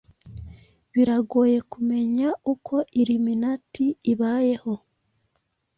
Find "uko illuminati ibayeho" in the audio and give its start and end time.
2.53-4.73